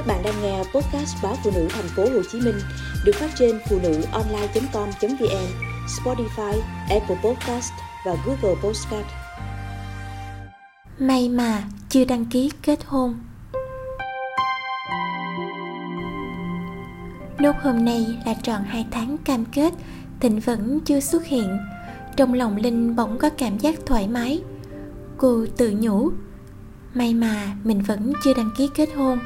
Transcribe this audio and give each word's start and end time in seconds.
Các 0.00 0.06
bạn 0.06 0.22
đang 0.22 0.42
nghe 0.42 0.58
podcast 0.58 1.22
báo 1.22 1.36
phụ 1.44 1.50
nữ 1.54 1.68
thành 1.70 1.88
phố 1.96 2.02
Hồ 2.02 2.22
Chí 2.32 2.40
Minh 2.40 2.60
được 3.04 3.12
phát 3.14 3.30
trên 3.38 3.58
phụ 3.68 3.78
nữ 3.82 4.02
online.com.vn, 4.12 5.46
Spotify, 5.86 6.60
Apple 6.90 7.16
Podcast 7.24 7.72
và 8.06 8.16
Google 8.26 8.60
Podcast. 8.62 9.06
May 10.98 11.28
mà 11.28 11.62
chưa 11.88 12.04
đăng 12.04 12.24
ký 12.24 12.50
kết 12.62 12.78
hôn. 12.86 13.18
Nốt 17.38 17.56
hôm 17.62 17.84
nay 17.84 18.06
là 18.26 18.34
tròn 18.34 18.62
2 18.64 18.86
tháng 18.90 19.18
cam 19.18 19.44
kết, 19.44 19.74
Thịnh 20.20 20.40
vẫn 20.40 20.80
chưa 20.84 21.00
xuất 21.00 21.26
hiện. 21.26 21.58
Trong 22.16 22.34
lòng 22.34 22.56
Linh 22.56 22.96
bỗng 22.96 23.18
có 23.18 23.30
cảm 23.30 23.58
giác 23.58 23.74
thoải 23.86 24.08
mái. 24.08 24.42
Cô 25.16 25.46
tự 25.56 25.74
nhủ, 25.80 26.10
may 26.94 27.14
mà 27.14 27.46
mình 27.64 27.82
vẫn 27.82 28.12
chưa 28.24 28.34
đăng 28.34 28.50
ký 28.56 28.68
kết 28.74 28.88
hôn. 28.96 29.18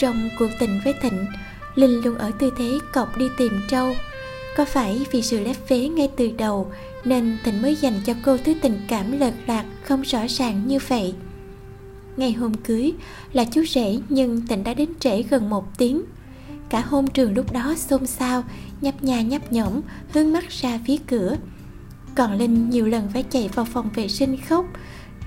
Trong 0.00 0.28
cuộc 0.38 0.48
tình 0.58 0.80
với 0.84 0.94
Thịnh, 1.02 1.26
Linh 1.74 2.04
luôn 2.04 2.18
ở 2.18 2.30
tư 2.38 2.52
thế 2.58 2.78
cọc 2.92 3.18
đi 3.18 3.28
tìm 3.36 3.52
trâu. 3.68 3.94
Có 4.56 4.64
phải 4.64 5.06
vì 5.10 5.22
sự 5.22 5.44
lép 5.44 5.56
vế 5.68 5.88
ngay 5.88 6.10
từ 6.16 6.30
đầu 6.38 6.72
nên 7.04 7.38
Thịnh 7.44 7.62
mới 7.62 7.76
dành 7.76 8.00
cho 8.04 8.14
cô 8.24 8.36
thứ 8.36 8.54
tình 8.62 8.80
cảm 8.88 9.20
lợt 9.20 9.34
lạc 9.46 9.64
không 9.84 10.02
rõ 10.02 10.20
ràng 10.28 10.62
như 10.66 10.78
vậy? 10.88 11.14
Ngày 12.16 12.32
hôm 12.32 12.54
cưới 12.54 12.92
là 13.32 13.44
chú 13.44 13.64
rể 13.64 13.98
nhưng 14.08 14.46
Thịnh 14.46 14.64
đã 14.64 14.74
đến 14.74 14.88
trễ 15.00 15.22
gần 15.22 15.50
một 15.50 15.78
tiếng. 15.78 16.02
Cả 16.68 16.80
hôn 16.80 17.06
trường 17.06 17.34
lúc 17.34 17.52
đó 17.52 17.74
xôn 17.76 18.06
xao, 18.06 18.44
nhấp 18.80 19.02
nhà 19.02 19.22
nhấp 19.22 19.52
nhõm, 19.52 19.80
hướng 20.12 20.32
mắt 20.32 20.48
ra 20.48 20.78
phía 20.86 20.96
cửa. 21.06 21.36
Còn 22.14 22.38
Linh 22.38 22.70
nhiều 22.70 22.86
lần 22.86 23.08
phải 23.12 23.22
chạy 23.22 23.48
vào 23.54 23.64
phòng 23.64 23.90
vệ 23.94 24.08
sinh 24.08 24.36
khóc, 24.48 24.66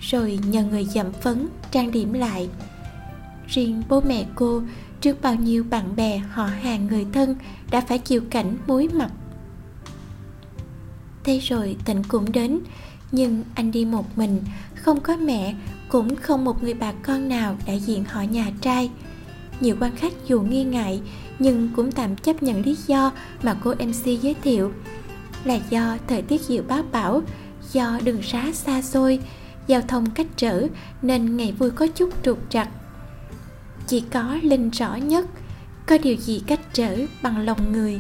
rồi 0.02 0.40
nhờ 0.48 0.64
người 0.64 0.86
dặm 0.86 1.14
phấn, 1.14 1.48
trang 1.72 1.92
điểm 1.92 2.14
lại 2.14 2.50
riêng 3.48 3.84
bố 3.90 4.02
mẹ 4.02 4.26
cô, 4.36 4.62
trước 5.02 5.22
bao 5.22 5.36
nhiêu 5.36 5.64
bạn 5.70 5.96
bè, 5.96 6.18
họ 6.18 6.46
hàng, 6.46 6.88
người 6.88 7.06
thân 7.14 7.36
đã 7.72 7.82
phải 7.82 8.00
chịu 8.00 8.22
cảnh 8.30 8.58
muối 8.68 8.90
mặt 8.94 9.12
thế 11.24 11.40
rồi 11.40 11.76
tịnh 11.86 12.04
cũng 12.08 12.32
đến, 12.32 12.60
nhưng 13.12 13.44
anh 13.56 13.72
đi 13.72 13.86
một 13.86 14.18
mình, 14.18 14.42
không 14.76 15.00
có 15.00 15.18
mẹ, 15.18 15.56
cũng 15.90 16.16
không 16.16 16.46
một 16.46 16.64
người 16.64 16.74
bà 16.74 16.92
con 16.92 17.30
nào 17.30 17.58
đại 17.68 17.80
diện 17.80 18.04
họ 18.04 18.22
nhà 18.22 18.52
trai. 18.62 18.92
Nhiều 19.60 19.76
quan 19.80 19.96
khách 19.96 20.14
dù 20.28 20.42
nghi 20.42 20.64
ngại, 20.64 21.02
nhưng 21.40 21.70
cũng 21.76 21.92
tạm 21.92 22.16
chấp 22.16 22.44
nhận 22.44 22.66
lý 22.66 22.78
do 22.88 23.12
mà 23.44 23.58
cô 23.64 23.74
mc 23.74 24.22
giới 24.22 24.36
thiệu. 24.44 24.72
Là 25.44 25.60
do 25.70 25.98
thời 26.08 26.22
tiết 26.22 26.42
dự 26.48 26.62
báo 26.62 26.84
bão 26.92 27.22
do 27.72 28.00
đường 28.04 28.22
xá 28.22 28.52
xa 28.54 28.82
xôi, 28.82 29.20
giao 29.68 29.82
thông 29.82 30.10
cách 30.10 30.28
trở 30.38 30.68
nên 31.02 31.38
ngày 31.38 31.52
vui 31.52 31.72
có 31.72 31.88
chút 31.88 32.10
trục 32.24 32.50
trặc 32.50 32.70
chỉ 33.88 34.04
có 34.12 34.38
linh 34.44 34.70
rõ 34.70 34.96
nhất, 34.96 35.26
có 35.86 35.98
điều 35.98 36.16
gì 36.16 36.44
cách 36.48 36.60
trở 36.74 36.98
bằng 37.22 37.46
lòng 37.46 37.72
người. 37.72 38.00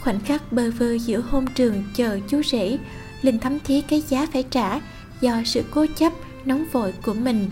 Khoảnh 0.00 0.20
khắc 0.20 0.52
bơ 0.52 0.70
vơ 0.70 0.98
giữa 0.98 1.20
hôn 1.20 1.46
trường 1.54 1.84
chờ 1.94 2.20
chú 2.28 2.42
rể, 2.42 2.78
linh 3.22 3.38
thấm 3.38 3.58
thía 3.60 3.80
cái 3.80 4.00
giá 4.00 4.26
phải 4.32 4.42
trả 4.42 4.80
do 5.20 5.42
sự 5.44 5.64
cố 5.70 5.86
chấp, 5.96 6.12
nóng 6.44 6.64
vội 6.72 6.94
của 7.02 7.14
mình. 7.14 7.50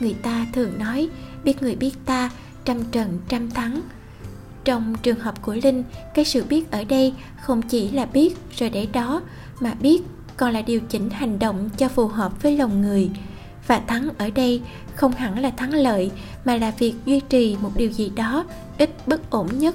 Người 0.00 0.14
ta 0.22 0.46
thường 0.52 0.78
nói, 0.78 1.08
biết 1.44 1.62
người 1.62 1.76
biết 1.76 1.92
ta, 2.04 2.30
trăm 2.64 2.84
trận 2.84 3.18
trăm 3.28 3.50
thắng. 3.50 3.80
Trong 4.64 4.94
trường 5.02 5.20
hợp 5.20 5.42
của 5.42 5.56
linh, 5.62 5.84
cái 6.14 6.24
sự 6.24 6.44
biết 6.48 6.70
ở 6.70 6.84
đây 6.84 7.14
không 7.42 7.62
chỉ 7.62 7.90
là 7.90 8.04
biết 8.04 8.36
rồi 8.58 8.70
để 8.70 8.86
đó, 8.92 9.22
mà 9.60 9.74
biết 9.74 10.02
còn 10.36 10.52
là 10.52 10.62
điều 10.62 10.80
chỉnh 10.80 11.10
hành 11.10 11.38
động 11.38 11.70
cho 11.76 11.88
phù 11.88 12.06
hợp 12.06 12.42
với 12.42 12.56
lòng 12.56 12.82
người 12.82 13.10
và 13.66 13.80
thắng 13.86 14.08
ở 14.18 14.30
đây 14.30 14.62
không 14.94 15.12
hẳn 15.12 15.38
là 15.38 15.50
thắng 15.50 15.74
lợi, 15.74 16.10
mà 16.44 16.56
là 16.56 16.72
việc 16.78 16.94
duy 17.06 17.20
trì 17.20 17.56
một 17.62 17.70
điều 17.76 17.90
gì 17.90 18.12
đó 18.16 18.44
ít 18.78 18.90
bất 19.06 19.30
ổn 19.30 19.48
nhất. 19.58 19.74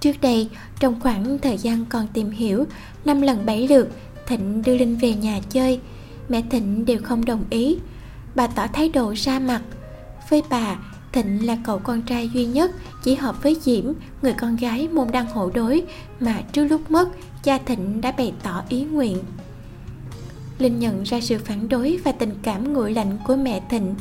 Trước 0.00 0.20
đây, 0.20 0.48
trong 0.80 1.00
khoảng 1.00 1.38
thời 1.38 1.58
gian 1.58 1.84
còn 1.84 2.06
tìm 2.12 2.30
hiểu, 2.30 2.64
năm 3.04 3.20
lần 3.20 3.46
bảy 3.46 3.68
lượt, 3.68 3.88
thịnh 4.26 4.62
đưa 4.62 4.76
linh 4.76 4.96
về 4.96 5.14
nhà 5.14 5.40
chơi. 5.50 5.80
Mẹ 6.28 6.42
thịnh 6.50 6.84
đều 6.84 6.98
không 7.02 7.24
đồng 7.24 7.44
ý. 7.50 7.78
Bà 8.34 8.46
tỏ 8.46 8.66
thái 8.66 8.88
độ 8.88 9.14
ra 9.16 9.38
mặt. 9.38 9.62
Với 10.30 10.42
bà, 10.50 10.76
thịnh 11.12 11.46
là 11.46 11.56
cậu 11.64 11.78
con 11.78 12.02
trai 12.02 12.30
duy 12.34 12.44
nhất, 12.44 12.70
chỉ 13.04 13.14
hợp 13.14 13.42
với 13.42 13.56
diễm, 13.60 13.84
người 14.22 14.32
con 14.32 14.56
gái 14.56 14.88
môn 14.88 15.08
đăng 15.12 15.26
hộ 15.26 15.50
đối, 15.54 15.82
mà 16.20 16.40
trước 16.52 16.64
lúc 16.64 16.90
mất, 16.90 17.08
cha 17.42 17.58
thịnh 17.58 18.00
đã 18.00 18.12
bày 18.12 18.32
tỏ 18.42 18.62
ý 18.68 18.84
nguyện. 18.84 19.18
Linh 20.58 20.78
nhận 20.78 21.02
ra 21.02 21.20
sự 21.20 21.38
phản 21.38 21.68
đối 21.68 21.98
và 22.04 22.12
tình 22.12 22.30
cảm 22.42 22.72
nguội 22.72 22.92
lạnh 22.92 23.18
của 23.26 23.36
mẹ 23.36 23.60
Thịnh. 23.70 23.94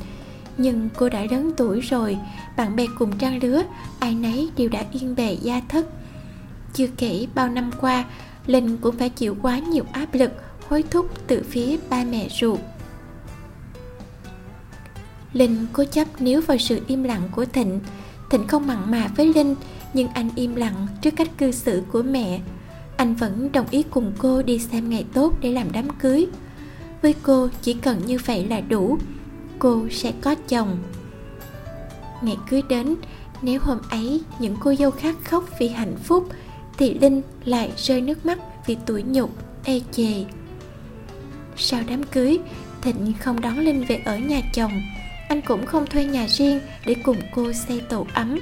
Nhưng 0.57 0.89
cô 0.97 1.09
đã 1.09 1.25
lớn 1.31 1.51
tuổi 1.57 1.81
rồi, 1.81 2.17
Bạn 2.57 2.75
bè 2.75 2.85
cùng 2.99 3.17
trang 3.17 3.43
lứa, 3.43 3.63
Ai 3.99 4.15
nấy 4.15 4.49
đều 4.57 4.69
đã 4.69 4.85
yên 4.91 5.15
bề 5.15 5.37
gia 5.41 5.61
thất. 5.69 5.85
Chưa 6.73 6.87
kể 6.97 7.27
bao 7.35 7.49
năm 7.49 7.71
qua, 7.81 8.05
Linh 8.47 8.77
cũng 8.77 8.97
phải 8.97 9.09
chịu 9.09 9.35
quá 9.41 9.59
nhiều 9.59 9.83
áp 9.91 10.13
lực, 10.13 10.31
Hối 10.67 10.83
thúc 10.83 11.27
từ 11.27 11.43
phía 11.49 11.77
ba 11.89 12.03
mẹ 12.03 12.27
ruột. 12.39 12.59
Linh 15.33 15.65
cố 15.73 15.83
chấp 15.83 16.21
níu 16.21 16.41
vào 16.41 16.57
sự 16.57 16.81
im 16.87 17.03
lặng 17.03 17.21
của 17.31 17.45
Thịnh. 17.45 17.79
Thịnh 18.29 18.47
không 18.47 18.67
mặn 18.67 18.91
mà 18.91 19.07
với 19.15 19.33
Linh, 19.35 19.55
Nhưng 19.93 20.07
anh 20.07 20.29
im 20.35 20.55
lặng 20.55 20.87
trước 21.01 21.11
cách 21.15 21.29
cư 21.37 21.51
xử 21.51 21.83
của 21.91 22.01
mẹ. 22.01 22.39
Anh 23.01 23.15
vẫn 23.15 23.51
đồng 23.51 23.65
ý 23.71 23.83
cùng 23.83 24.13
cô 24.17 24.41
đi 24.41 24.59
xem 24.59 24.89
ngày 24.89 25.05
tốt 25.13 25.33
để 25.41 25.51
làm 25.51 25.71
đám 25.71 25.89
cưới. 25.89 26.27
Với 27.01 27.15
cô, 27.23 27.49
chỉ 27.61 27.73
cần 27.73 28.05
như 28.05 28.17
vậy 28.25 28.45
là 28.45 28.61
đủ. 28.61 28.97
Cô 29.59 29.89
sẽ 29.89 30.11
có 30.21 30.35
chồng. 30.47 30.77
Ngày 32.21 32.37
cưới 32.49 32.61
đến, 32.69 32.95
nếu 33.41 33.59
hôm 33.63 33.77
ấy 33.89 34.21
những 34.39 34.55
cô 34.59 34.75
dâu 34.75 34.91
khác 34.91 35.15
khóc 35.23 35.43
vì 35.59 35.67
hạnh 35.67 35.95
phúc, 36.03 36.29
thì 36.77 36.93
linh 36.93 37.21
lại 37.45 37.71
rơi 37.77 38.01
nước 38.01 38.25
mắt 38.25 38.39
vì 38.65 38.77
tủi 38.85 39.03
nhục 39.03 39.29
ê 39.63 39.81
chề. 39.91 40.25
Sau 41.57 41.81
đám 41.87 42.03
cưới, 42.03 42.39
thịnh 42.81 43.13
không 43.19 43.41
đón 43.41 43.59
linh 43.59 43.85
về 43.87 44.01
ở 44.05 44.17
nhà 44.17 44.41
chồng. 44.53 44.81
Anh 45.29 45.41
cũng 45.41 45.65
không 45.65 45.85
thuê 45.85 46.05
nhà 46.05 46.27
riêng 46.27 46.59
để 46.85 46.95
cùng 47.03 47.17
cô 47.35 47.53
xây 47.53 47.81
tổ 47.89 48.05
ấm 48.13 48.39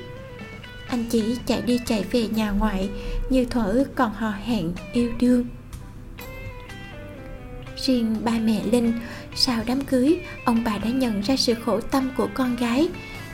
anh 0.89 1.05
chỉ 1.09 1.37
chạy 1.45 1.61
đi 1.61 1.79
chạy 1.85 2.03
về 2.11 2.27
nhà 2.27 2.51
ngoại, 2.51 2.89
như 3.29 3.45
thuở 3.45 3.83
còn 3.95 4.13
hò 4.13 4.31
hẹn 4.31 4.73
yêu 4.93 5.11
đương. 5.19 5.45
Riêng 7.85 8.15
ba 8.23 8.31
mẹ 8.31 8.63
linh, 8.71 8.93
sau 9.35 9.63
đám 9.65 9.81
cưới, 9.81 10.19
ông 10.45 10.63
bà 10.63 10.77
đã 10.77 10.89
nhận 10.89 11.21
ra 11.21 11.35
sự 11.35 11.53
khổ 11.53 11.79
tâm 11.81 12.09
của 12.17 12.27
con 12.33 12.55
gái, 12.55 12.89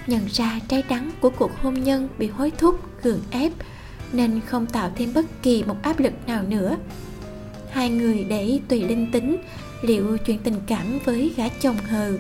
nhận 0.07 0.21
ra 0.31 0.59
trái 0.67 0.83
đắng 0.89 1.11
của 1.21 1.29
cuộc 1.29 1.51
hôn 1.61 1.73
nhân 1.73 2.09
bị 2.17 2.27
hối 2.27 2.51
thúc, 2.51 3.03
gượng 3.03 3.21
ép, 3.31 3.51
nên 4.13 4.41
không 4.45 4.66
tạo 4.66 4.91
thêm 4.95 5.13
bất 5.13 5.25
kỳ 5.41 5.63
một 5.63 5.75
áp 5.81 5.99
lực 5.99 6.13
nào 6.27 6.43
nữa. 6.43 6.77
Hai 7.72 7.89
người 7.89 8.23
để 8.23 8.59
tùy 8.67 8.83
linh 8.83 9.11
tính, 9.11 9.37
liệu 9.81 10.17
chuyện 10.17 10.39
tình 10.39 10.59
cảm 10.67 10.99
với 11.05 11.33
gã 11.37 11.47
chồng 11.47 11.77
hờ. 11.77 12.13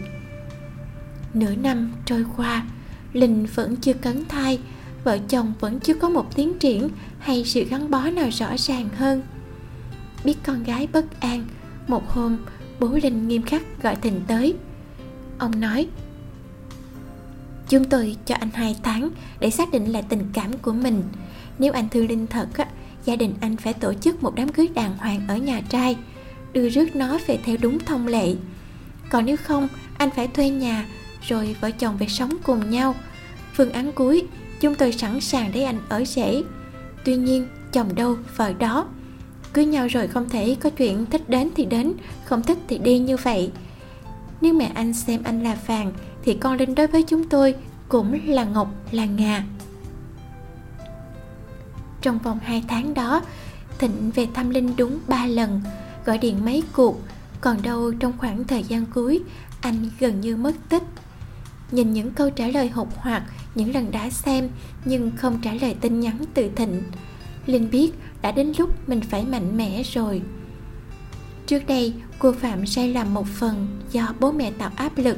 Nửa 1.33 1.55
năm 1.55 1.93
trôi 2.05 2.25
qua, 2.37 2.65
linh 3.13 3.45
vẫn 3.45 3.75
chưa 3.75 3.93
cấn 3.93 4.25
thai 4.25 4.59
vợ 5.05 5.17
chồng 5.29 5.53
vẫn 5.59 5.79
chưa 5.79 5.93
có 5.93 6.09
một 6.09 6.35
tiến 6.35 6.59
triển 6.59 6.89
hay 7.19 7.43
sự 7.45 7.63
gắn 7.63 7.91
bó 7.91 8.09
nào 8.09 8.29
rõ 8.29 8.57
ràng 8.57 8.89
hơn. 8.97 9.21
Biết 10.23 10.37
con 10.43 10.63
gái 10.63 10.87
bất 10.93 11.19
an, 11.19 11.45
một 11.87 12.09
hôm, 12.09 12.37
bố 12.79 12.87
linh 13.03 13.27
nghiêm 13.27 13.41
khắc 13.41 13.61
gọi 13.83 13.95
thịnh 13.95 14.21
tới. 14.27 14.53
Ông 15.37 15.59
nói, 15.59 15.87
chúng 17.69 17.83
tôi 17.83 18.15
cho 18.25 18.35
anh 18.35 18.49
hai 18.53 18.75
tháng 18.83 19.09
để 19.39 19.49
xác 19.49 19.71
định 19.71 19.85
lại 19.85 20.03
tình 20.09 20.23
cảm 20.33 20.57
của 20.57 20.73
mình. 20.73 21.03
Nếu 21.59 21.73
anh 21.73 21.89
thương 21.89 22.07
linh 22.07 22.27
thật 22.27 22.47
á, 22.57 22.65
gia 23.05 23.15
đình 23.15 23.33
anh 23.41 23.57
phải 23.57 23.73
tổ 23.73 23.93
chức 23.93 24.23
một 24.23 24.35
đám 24.35 24.49
cưới 24.49 24.67
đàng 24.73 24.97
hoàng 24.97 25.21
ở 25.27 25.37
nhà 25.37 25.61
trai, 25.69 25.97
đưa 26.53 26.69
rước 26.69 26.95
nó 26.95 27.17
về 27.27 27.39
theo 27.43 27.57
đúng 27.61 27.79
thông 27.79 28.07
lệ. 28.07 28.35
Còn 29.09 29.25
nếu 29.25 29.37
không, 29.37 29.67
anh 29.97 30.09
phải 30.15 30.27
thuê 30.27 30.49
nhà, 30.49 30.85
rồi 31.27 31.55
vợ 31.61 31.71
chồng 31.71 31.97
về 31.97 32.07
sống 32.07 32.37
cùng 32.43 32.69
nhau. 32.69 32.95
Phương 33.53 33.71
án 33.71 33.91
cuối 33.91 34.23
chúng 34.61 34.75
tôi 34.75 34.91
sẵn 34.91 35.21
sàng 35.21 35.51
để 35.53 35.63
anh 35.63 35.79
ở 35.89 36.05
rể. 36.05 36.43
Tuy 37.05 37.15
nhiên, 37.15 37.47
chồng 37.71 37.95
đâu 37.95 38.17
vợ 38.35 38.53
đó? 38.53 38.87
Cưới 39.53 39.65
nhau 39.65 39.87
rồi 39.87 40.07
không 40.07 40.29
thể 40.29 40.55
có 40.59 40.69
chuyện 40.69 41.05
thích 41.05 41.29
đến 41.29 41.49
thì 41.55 41.65
đến, 41.65 41.93
không 42.25 42.43
thích 42.43 42.57
thì 42.67 42.77
đi 42.77 42.99
như 42.99 43.17
vậy. 43.17 43.51
Nếu 44.41 44.53
mẹ 44.53 44.71
anh 44.75 44.93
xem 44.93 45.23
anh 45.23 45.43
là 45.43 45.57
vàng, 45.67 45.93
thì 46.23 46.33
con 46.33 46.57
linh 46.57 46.75
đối 46.75 46.87
với 46.87 47.03
chúng 47.03 47.29
tôi 47.29 47.55
cũng 47.89 48.19
là 48.25 48.43
ngọc, 48.43 48.67
là 48.91 49.05
ngà. 49.05 49.43
Trong 52.01 52.19
vòng 52.19 52.39
2 52.43 52.63
tháng 52.67 52.93
đó, 52.93 53.21
thịnh 53.77 54.11
về 54.15 54.27
thăm 54.33 54.49
linh 54.49 54.75
đúng 54.77 54.99
3 55.07 55.25
lần, 55.25 55.61
gọi 56.05 56.17
điện 56.17 56.45
mấy 56.45 56.63
cuộc. 56.73 56.99
Còn 57.41 57.61
đâu 57.61 57.93
trong 57.99 58.13
khoảng 58.17 58.43
thời 58.43 58.63
gian 58.63 58.85
cuối, 58.93 59.21
anh 59.61 59.89
gần 59.99 60.21
như 60.21 60.35
mất 60.35 60.55
tích 60.69 60.83
nhìn 61.75 61.93
những 61.93 62.11
câu 62.11 62.29
trả 62.29 62.47
lời 62.47 62.69
hụt 62.69 62.87
hoặc 62.95 63.23
những 63.55 63.73
lần 63.73 63.91
đã 63.91 64.09
xem, 64.09 64.49
nhưng 64.85 65.11
không 65.17 65.41
trả 65.41 65.53
lời 65.53 65.75
tin 65.81 65.99
nhắn 65.99 66.17
từ 66.33 66.49
thịnh. 66.55 66.83
Linh 67.45 67.69
biết 67.71 67.91
đã 68.21 68.31
đến 68.31 68.53
lúc 68.57 68.89
mình 68.89 69.01
phải 69.01 69.23
mạnh 69.25 69.57
mẽ 69.57 69.83
rồi. 69.83 70.21
Trước 71.47 71.67
đây, 71.67 71.93
cô 72.19 72.31
phạm 72.31 72.65
sai 72.65 72.93
lầm 72.93 73.13
một 73.13 73.27
phần 73.27 73.81
do 73.91 74.13
bố 74.19 74.31
mẹ 74.31 74.51
tạo 74.51 74.71
áp 74.75 74.97
lực. 74.97 75.17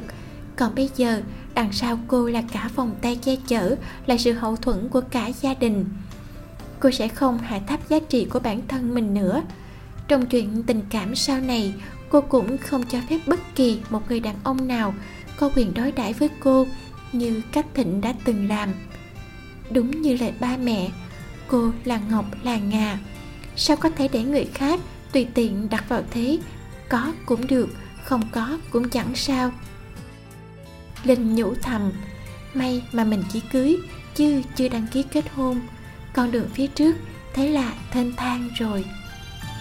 Còn 0.56 0.74
bây 0.74 0.90
giờ, 0.96 1.22
đằng 1.54 1.72
sau 1.72 1.98
cô 2.08 2.28
là 2.28 2.42
cả 2.52 2.70
vòng 2.74 2.94
tay 3.02 3.16
che 3.16 3.36
chở, 3.46 3.76
là 4.06 4.16
sự 4.16 4.32
hậu 4.32 4.56
thuẫn 4.56 4.88
của 4.88 5.00
cả 5.00 5.26
gia 5.40 5.54
đình. 5.54 5.84
Cô 6.80 6.90
sẽ 6.90 7.08
không 7.08 7.38
hạ 7.38 7.60
thấp 7.66 7.80
giá 7.88 7.98
trị 8.08 8.24
của 8.24 8.40
bản 8.40 8.60
thân 8.68 8.94
mình 8.94 9.14
nữa. 9.14 9.42
Trong 10.08 10.26
chuyện 10.26 10.62
tình 10.62 10.82
cảm 10.90 11.14
sau 11.14 11.40
này, 11.40 11.74
cô 12.08 12.20
cũng 12.20 12.58
không 12.58 12.82
cho 12.82 12.98
phép 13.10 13.18
bất 13.26 13.40
kỳ 13.54 13.78
một 13.90 14.02
người 14.08 14.20
đàn 14.20 14.36
ông 14.44 14.68
nào 14.68 14.94
có 15.38 15.50
quyền 15.56 15.74
đối 15.74 15.92
đãi 15.92 16.12
với 16.12 16.28
cô 16.40 16.66
như 17.12 17.42
cách 17.52 17.66
thịnh 17.74 18.00
đã 18.00 18.14
từng 18.24 18.48
làm. 18.48 18.74
Đúng 19.70 20.02
như 20.02 20.16
lời 20.16 20.32
ba 20.40 20.56
mẹ, 20.56 20.88
cô 21.46 21.72
là 21.84 22.00
ngọc, 22.10 22.24
là 22.42 22.56
ngà. 22.56 22.98
Sao 23.56 23.76
có 23.76 23.90
thể 23.90 24.08
để 24.08 24.22
người 24.22 24.44
khác 24.54 24.80
tùy 25.12 25.26
tiện 25.34 25.68
đặt 25.70 25.84
vào 25.88 26.02
thế? 26.10 26.38
Có 26.88 27.12
cũng 27.26 27.46
được, 27.46 27.68
không 28.04 28.22
có 28.32 28.58
cũng 28.70 28.88
chẳng 28.88 29.14
sao. 29.14 29.52
Linh 31.04 31.34
nhủ 31.34 31.54
thầm, 31.54 31.92
may 32.54 32.82
mà 32.92 33.04
mình 33.04 33.22
chỉ 33.32 33.40
cưới, 33.52 33.76
chứ 34.14 34.42
chưa 34.56 34.68
đăng 34.68 34.86
ký 34.92 35.02
kết 35.02 35.24
hôn. 35.34 35.60
Con 36.12 36.30
đường 36.30 36.48
phía 36.54 36.66
trước 36.66 36.96
thế 37.34 37.48
là 37.48 37.72
thênh 37.90 38.16
thang 38.16 38.48
rồi. 38.58 38.84